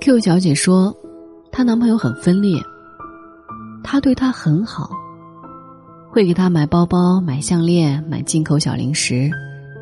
[0.00, 0.96] Q 小姐说，
[1.52, 2.58] 她男朋友很分裂，
[3.84, 4.88] 他对她很好，
[6.10, 9.30] 会给她买包包、买项链、买进口小零食，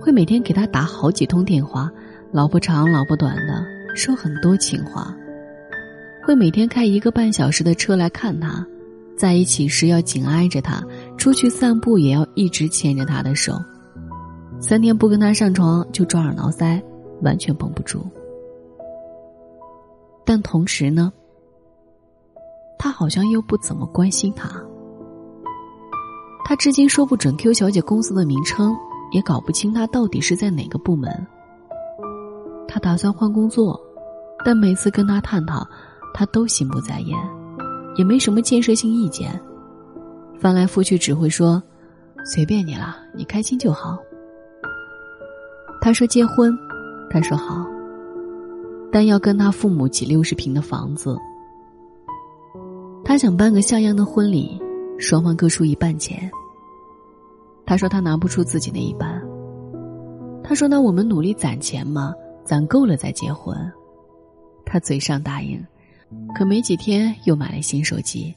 [0.00, 1.90] 会每天给她打好几通电话，
[2.32, 5.14] 老婆长老婆短的，说很多情话，
[6.24, 8.66] 会每天开一个半小时的车来看他，
[9.16, 10.82] 在一起时要紧挨着他，
[11.18, 13.52] 出去散步也要一直牵着他的手，
[14.58, 16.82] 三天不跟他上床就抓耳挠腮，
[17.20, 18.06] 完全绷不住。
[20.24, 21.12] 但同时呢，
[22.78, 24.48] 他好像又不怎么关心他。
[26.46, 28.74] 他至今说不准 Q 小姐公司的名称，
[29.12, 31.10] 也搞不清她到底是在哪个部门。
[32.66, 33.78] 他打算换工作，
[34.44, 35.66] 但每次跟他探讨，
[36.14, 37.18] 他都心不在焉，
[37.96, 39.38] 也没什么建设性意见。
[40.38, 41.62] 翻来覆去只会说
[42.24, 43.98] ：“随便你了，你开心就好。”
[45.82, 46.56] 他说结婚，
[47.10, 47.66] 他说好。
[48.92, 51.18] 但要跟他父母挤六十平的房子，
[53.04, 54.56] 他想办个像样的婚礼，
[54.98, 56.30] 双方各出一半钱。
[57.66, 59.20] 他说他拿不出自己那一半。
[60.44, 63.56] 他说那我们努力攒钱嘛，攒够了再结婚。
[64.64, 65.60] 他嘴上答应，
[66.34, 68.34] 可没几天又买了新手机，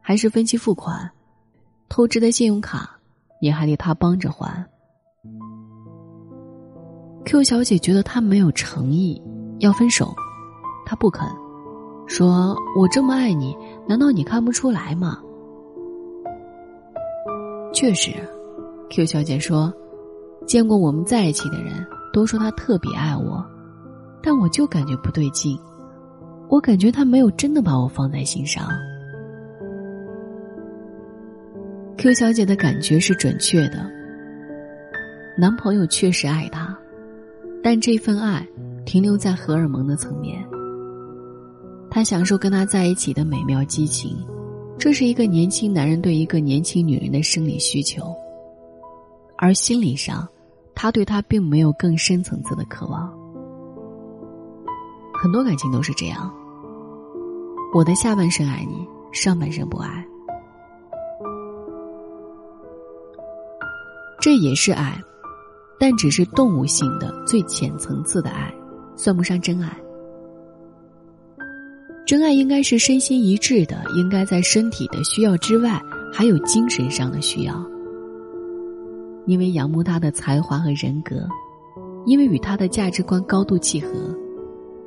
[0.00, 1.10] 还是分期付款，
[1.88, 2.98] 透支的信用卡
[3.40, 4.64] 也还得他帮着还。
[7.24, 9.22] Q 小姐觉得他没有诚意。
[9.60, 10.14] 要分手，
[10.84, 11.26] 他不肯，
[12.06, 13.56] 说我这么爱你，
[13.88, 15.18] 难道你看不出来吗？
[17.72, 18.12] 确实
[18.90, 19.72] ，Q 小姐说，
[20.46, 23.42] 见过我们在一起的人都说他特别爱我，
[24.22, 25.58] 但我就感觉不对劲，
[26.48, 28.68] 我感觉他没有真的把我放在心上。
[31.98, 33.90] Q 小姐的感觉是准确的，
[35.38, 36.76] 男朋友确实爱她，
[37.62, 38.46] 但这份爱。
[38.84, 40.40] 停留在荷尔蒙的层面，
[41.90, 44.16] 他享受跟他在一起的美妙激情，
[44.78, 48.14] 这是一个年轻男人对一个年轻女人的生理需求。
[49.36, 50.24] 而心理上，
[50.72, 53.12] 他对她并没有更深层次的渴望。
[55.18, 56.32] 很多感情都是这样，
[57.74, 60.06] 我的下半身爱你，上半身不爱，
[64.20, 65.00] 这也是爱，
[65.78, 68.52] 但只是动物性的最浅层次的爱。
[68.98, 69.70] 算不上真爱，
[72.06, 75.78] 真爱应该是身心一致的，应该在身体的需要之外，
[76.10, 77.62] 还有精神上的需要。
[79.26, 81.28] 因为仰慕他的才华和人格，
[82.06, 83.90] 因为与他的价值观高度契合，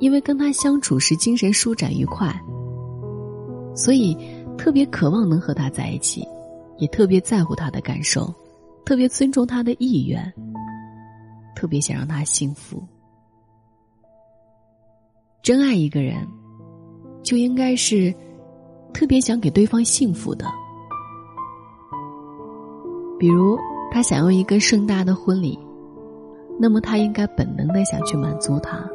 [0.00, 2.34] 因为跟他相处时精神舒展愉快，
[3.76, 4.16] 所以
[4.58, 6.26] 特别渴望能和他在一起，
[6.78, 8.34] 也特别在乎他的感受，
[8.84, 10.32] 特别尊重他的意愿，
[11.54, 12.82] 特别想让他幸福。
[15.42, 16.26] 真爱一个人，
[17.22, 18.12] 就应该是
[18.92, 20.46] 特别想给对方幸福的。
[23.18, 23.58] 比如，
[23.92, 25.58] 他想要一个盛大的婚礼，
[26.58, 28.86] 那么他应该本能的想去满足他，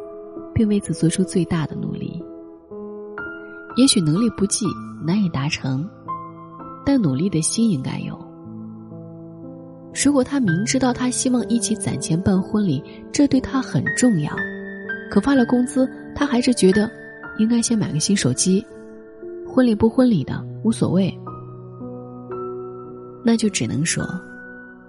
[0.56, 2.24] 并为此做出最大的努力。
[3.76, 4.66] 也许能力不济，
[5.06, 5.88] 难以达成，
[6.86, 8.18] 但努力的心应该有。
[10.04, 14.32] 如果他明知道他希望一起攒钱办婚礼，这对他很重要。
[15.12, 16.90] 可发了工资，他还是觉得
[17.38, 18.66] 应该先买个新手机，
[19.46, 21.14] 婚礼不婚礼的无所谓。
[23.24, 24.06] 那就只能说，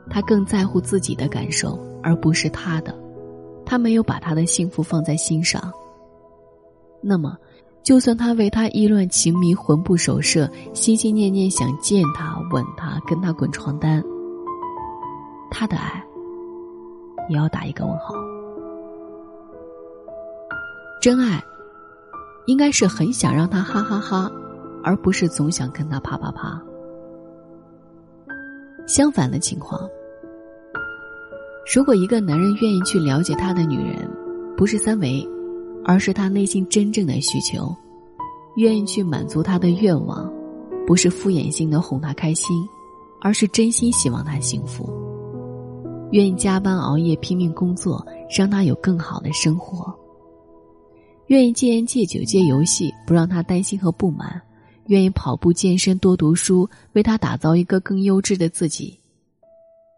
[0.09, 2.95] 他更在乎自己的感受，而不是他的。
[3.67, 5.61] 他没有把他的幸福放在心上。
[7.03, 7.37] 那么，
[7.83, 14.03] 就算他为他意乱情迷、魂不守舍、心心念念想见他、吻他、跟他滚床单，
[15.51, 16.03] 他的爱
[17.29, 18.15] 也要打一个问号。
[21.03, 21.43] 真爱，
[22.47, 24.33] 应该是很想让他哈哈哈，
[24.83, 26.61] 而不是总想跟他啪啪啪。
[28.87, 29.81] 相反的情况，
[31.75, 34.09] 如果一个男人愿意去了解他的女人，
[34.57, 35.29] 不是三维，
[35.85, 37.75] 而是他内心真正的需求，
[38.55, 40.33] 愿意去满足他的愿望，
[40.87, 42.57] 不是敷衍性的哄他开心，
[43.21, 44.89] 而是真心希望他幸福，
[46.13, 49.93] 愿意加班熬夜拼命工作，让他有更好的生活。
[51.27, 54.41] 愿意戒烟戒酒戒游戏，不让他担心和不满；
[54.87, 58.97] 愿意跑步健身多读书，为他打造一个更优质的自己；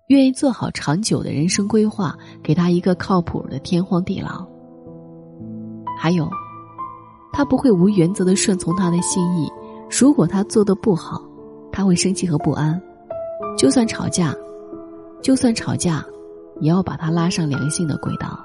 [0.08, 4.46] 愿意做好长久的人生规划，给他一个靠谱的天荒地老。
[5.98, 6.26] 还有，
[7.30, 9.46] 他不会无原则的顺从他的心意。
[9.90, 11.22] 如果他做的不好，
[11.70, 12.80] 他会生气和不安。
[13.58, 14.34] 就算吵架，
[15.20, 16.02] 就算吵架，
[16.60, 18.42] 也要把他拉上良性的轨道。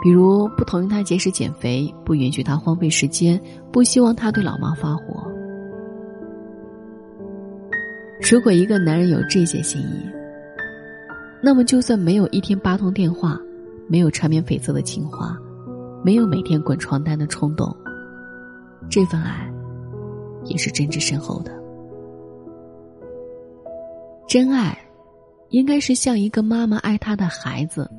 [0.00, 3.40] 比如不同意他节食减肥，不允许他荒废时间，
[3.72, 5.27] 不希望他对老妈发火。
[8.30, 10.06] 如果一个男人有这些心意，
[11.40, 13.40] 那么就算没有一天八通电话，
[13.88, 15.34] 没有缠绵悱恻的情话，
[16.04, 17.74] 没有每天滚床单的冲动，
[18.90, 19.50] 这份爱
[20.44, 21.50] 也是真挚深厚的。
[24.26, 24.78] 真爱，
[25.48, 27.90] 应该是像一个妈妈爱她的孩子。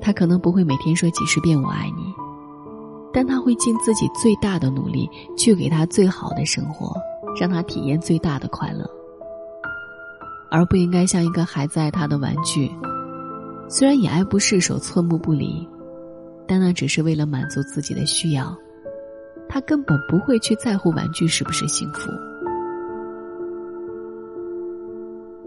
[0.00, 2.02] 他可能不会每天说几十遍“我爱你”，
[3.14, 6.96] 但他会尽自己最大的努力去给他最好的生活，
[7.38, 8.88] 让他体验最大的快乐，
[10.50, 12.70] 而不应该像一个孩子爱他的玩具，
[13.68, 15.68] 虽然也爱不释手、寸步不离，
[16.46, 18.56] 但那只是为了满足自己的需要，
[19.48, 22.10] 他根本不会去在乎玩具是不是幸福。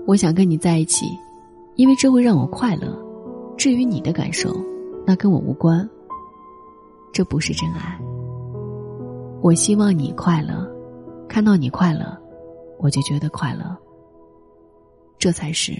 [0.06, 1.06] 我想跟你在一起，
[1.76, 2.98] 因为这会让我快乐。
[3.58, 4.56] 至于你的感受，
[5.06, 5.88] 那跟我无关。
[7.12, 8.00] 这不是真爱。
[9.42, 10.69] 我希望你快乐，
[11.30, 12.18] 看到你快乐，
[12.80, 13.78] 我就觉得快乐。
[15.18, 15.74] 这才是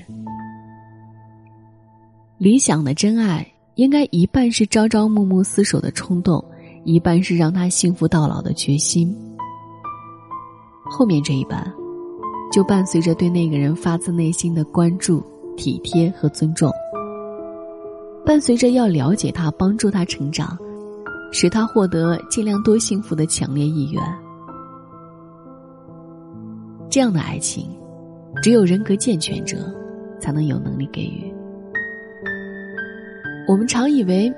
[2.38, 3.46] 理想的真爱。
[3.76, 6.44] 应该一半是朝朝暮暮厮守的冲动，
[6.84, 9.16] 一半是让他幸福到老的决心。
[10.84, 11.74] 后面这一半，
[12.52, 15.24] 就伴随着对那个人发自内心的关注、
[15.56, 16.70] 体贴和尊重。
[18.26, 20.58] 伴随着要了解他、帮助他成长，
[21.32, 24.04] 使他获得尽量多幸福的强烈意愿。
[26.90, 27.70] 这样的爱情，
[28.42, 29.58] 只有人格健全者
[30.20, 31.34] 才能有能力给予。
[33.48, 34.32] 我们常以为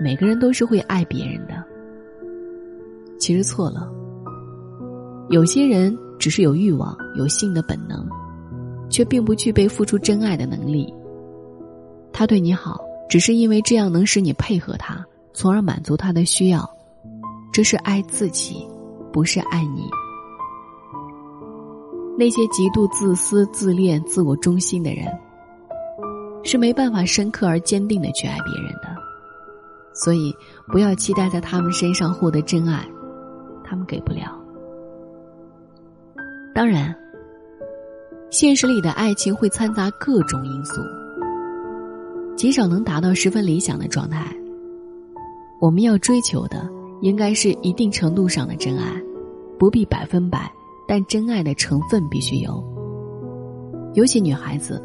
[0.00, 1.62] 每个人都是会爱别人的，
[3.18, 3.90] 其实错了。
[5.28, 8.06] 有些人只是有欲望、有性的本能，
[8.88, 10.92] 却并不具备付出真爱的能力。
[12.12, 12.80] 他对你好。
[13.10, 16.70] 只是因为这样能使你配合他，从而满足他的需要，
[17.52, 18.64] 这是爱自己，
[19.12, 19.82] 不是爱你。
[22.20, 25.06] 那些极度自私、自恋、自我中心的人，
[26.44, 28.94] 是没办法深刻而坚定的去爱别人的。
[29.94, 30.30] 所以，
[30.66, 32.86] 不要期待在他们身上获得真爱，
[33.64, 34.38] 他们给不了。
[36.54, 36.94] 当然，
[38.28, 40.82] 现实里的爱情会掺杂各种因素。
[42.36, 44.26] 极少能达到十分理想的状态。
[45.58, 46.68] 我们要追求的
[47.00, 48.92] 应该是一定程度上的真爱，
[49.58, 50.52] 不必百分百，
[50.90, 52.60] 但真爱的成分必须有。
[53.94, 54.82] 尤其女孩子，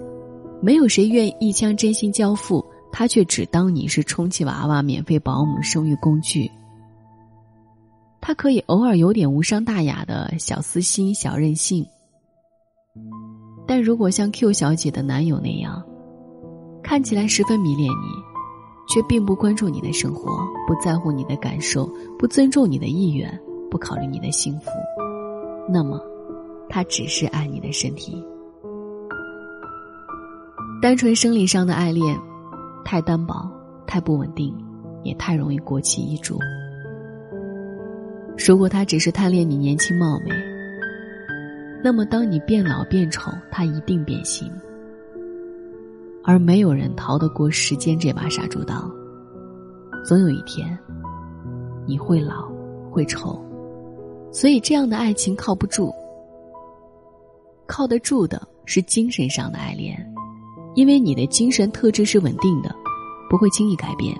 [0.62, 6.48] 没有谁愿意一腔真心交付，他却只当你是充气娃娃、免费保姆、生育工具。
[8.22, 11.84] 他可以偶尔有点无伤大雅的小私心、小任性，
[13.66, 15.84] 但如果像 Q 小姐的男友那样。
[16.84, 20.30] 看起来十分迷恋你，却并不关注你的生活，
[20.68, 23.42] 不在乎你的感受，不尊重你的意愿，
[23.72, 24.70] 不考虑你的幸福。
[25.68, 26.00] 那么，
[26.70, 28.24] 他只是爱你的身体。
[30.82, 32.20] 单纯生理上的爱恋，
[32.84, 33.50] 太单薄，
[33.88, 34.56] 太不稳定，
[35.04, 36.38] 也太容易过期易主。
[38.48, 40.32] 如果他只是贪恋你年轻貌美，
[41.84, 44.52] 那么当你变老变丑，他一定变心。
[46.24, 48.92] 而没有人逃得过时间这把杀猪刀。
[50.04, 50.78] 总有一天，
[51.86, 52.52] 你会老，
[52.92, 53.45] 会丑，
[54.36, 55.94] 所以这样的爱情靠不住。
[57.66, 59.98] 靠得住的是精神上的爱恋，
[60.76, 62.76] 因为你的精神特质是稳定的，
[63.30, 64.14] 不会轻易改变。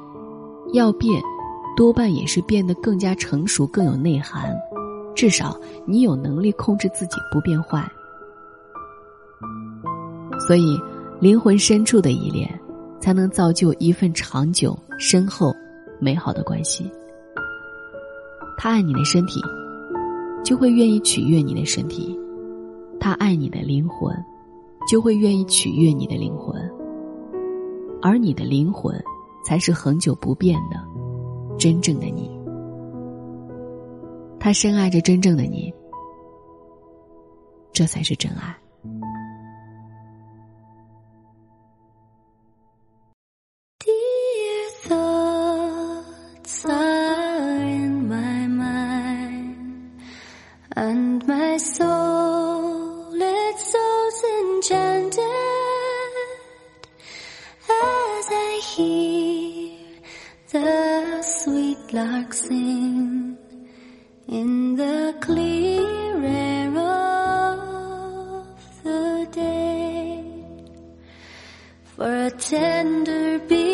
[0.72, 1.22] 要变，
[1.76, 4.56] 多半也是变得更加成熟、更有内涵。
[5.14, 7.86] 至少你有能力控制自己不变坏。
[10.48, 10.80] 所以。
[11.22, 12.60] 灵魂深处的依恋，
[13.00, 15.56] 才能造就一份长久、深厚、
[15.98, 16.92] 美好的关系。
[18.58, 19.42] 他爱你的身体，
[20.46, 22.16] 就会愿意取悦你的身体；
[23.00, 24.16] 他爱你的灵魂，
[24.88, 26.56] 就会愿意取悦你的灵魂。
[28.00, 28.96] 而你的灵魂，
[29.44, 30.78] 才是恒久不变的、
[31.58, 32.30] 真正的你。
[34.40, 35.74] 他深爱着真正的你，
[37.74, 38.56] 这才是真爱。
[51.56, 53.88] my soul, its so
[54.40, 55.22] enchanted
[57.64, 59.78] as I hear
[60.52, 63.38] the sweet lark sing
[64.28, 68.48] in the clear air of
[68.84, 70.26] the day
[71.96, 73.65] for a tender beat.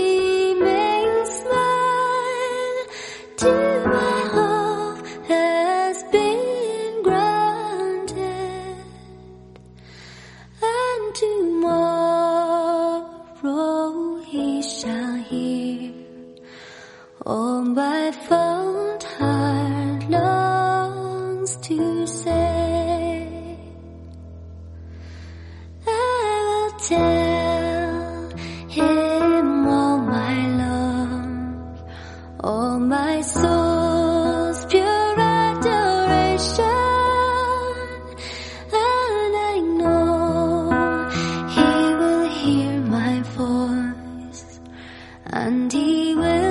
[21.57, 23.57] To say.
[25.87, 28.29] I will tell
[28.69, 31.83] him all my love,
[32.39, 36.65] all my soul's pure adoration,
[38.73, 41.09] and I know
[41.55, 44.59] he will hear my voice,
[45.25, 46.50] and he will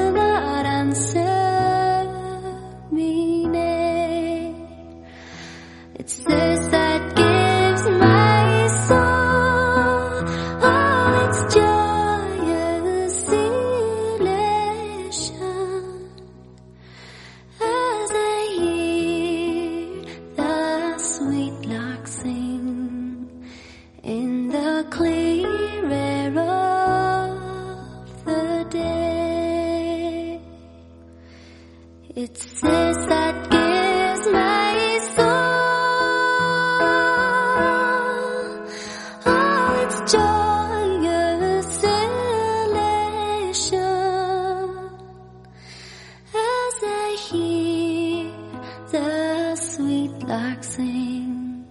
[50.30, 51.66] relaxing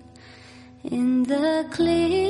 [0.84, 2.29] in the clear.